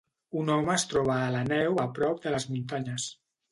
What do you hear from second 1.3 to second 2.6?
la neu a prop de les